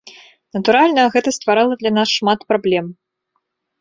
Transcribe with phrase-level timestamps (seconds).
[0.57, 2.85] Натуральна, гэта стварала для нас шмат праблем.